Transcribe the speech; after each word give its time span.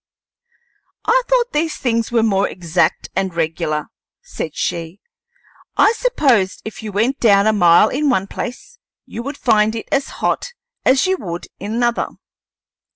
"I 1.05 1.21
thought 1.29 1.51
these 1.53 1.77
things 1.77 2.11
were 2.11 2.23
more 2.23 2.49
exact 2.49 3.09
and 3.15 3.35
regular," 3.35 3.89
said 4.23 4.55
she; 4.55 4.99
"I 5.77 5.91
supposed 5.95 6.63
if 6.65 6.81
you 6.81 6.91
went 6.91 7.19
down 7.19 7.45
a 7.45 7.53
mile 7.53 7.89
in 7.89 8.09
one 8.09 8.25
place, 8.25 8.79
you 9.05 9.21
would 9.21 9.37
find 9.37 9.75
it 9.75 9.87
as 9.91 10.07
hot 10.07 10.53
as 10.85 11.05
you 11.05 11.17
would 11.17 11.45
in 11.59 11.75
another." 11.75 12.07